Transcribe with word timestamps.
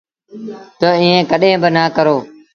تا 0.79 0.87
ايٚئيٚن 1.01 1.23
ڪڏهيݩ 1.31 1.61
با 1.61 1.69
نا 1.75 1.83
ڪرو۔ 1.95 2.17